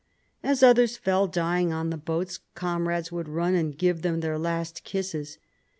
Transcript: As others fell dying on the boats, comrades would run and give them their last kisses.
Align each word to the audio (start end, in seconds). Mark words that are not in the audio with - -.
As 0.41 0.63
others 0.63 0.97
fell 0.97 1.27
dying 1.27 1.71
on 1.71 1.91
the 1.91 1.95
boats, 1.95 2.39
comrades 2.55 3.11
would 3.11 3.29
run 3.29 3.53
and 3.53 3.77
give 3.77 4.01
them 4.01 4.21
their 4.21 4.39
last 4.39 4.83
kisses. 4.83 5.37